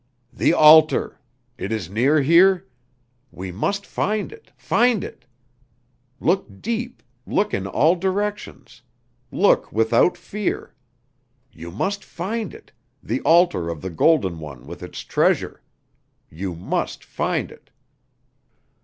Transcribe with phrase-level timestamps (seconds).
[0.33, 1.19] "The altar
[1.59, 2.65] it is near here?
[3.31, 5.25] We must find it find it.
[6.19, 8.81] Look deep look in all directions
[9.31, 10.73] look without fear.
[11.51, 12.71] You must find it
[13.03, 15.61] the altar of the Golden One with its treasure.
[16.31, 17.69] You must find it."